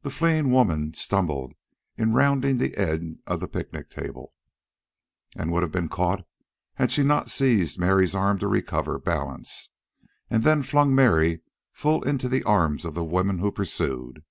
The 0.00 0.08
fleeing 0.08 0.50
woman 0.52 0.94
stumbled 0.94 1.52
in 1.98 2.14
rounding 2.14 2.56
the 2.56 2.78
end 2.78 3.18
of 3.26 3.42
a 3.42 3.46
picnic 3.46 3.94
bench, 3.94 4.16
and 5.36 5.52
would 5.52 5.62
have 5.62 5.70
been 5.70 5.90
caught 5.90 6.26
had 6.76 6.90
she 6.90 7.02
not 7.02 7.28
seized 7.30 7.78
Mary's 7.78 8.14
arm 8.14 8.38
to 8.38 8.48
recover 8.48 8.98
balance, 8.98 9.68
and 10.30 10.44
then 10.44 10.62
flung 10.62 10.94
Mary 10.94 11.42
full 11.74 12.02
into 12.04 12.26
the 12.26 12.42
arms 12.44 12.86
of 12.86 12.94
the 12.94 13.04
woman 13.04 13.40
who 13.40 13.52
pursued. 13.52 14.24